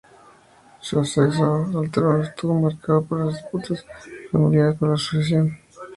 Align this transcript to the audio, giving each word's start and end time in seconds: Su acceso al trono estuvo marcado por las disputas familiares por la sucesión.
Su 0.79 0.97
acceso 0.97 1.67
al 1.75 1.91
trono 1.91 2.23
estuvo 2.23 2.59
marcado 2.59 3.03
por 3.03 3.23
las 3.23 3.35
disputas 3.35 3.85
familiares 4.31 4.75
por 4.79 4.89
la 4.89 4.97
sucesión. 4.97 5.59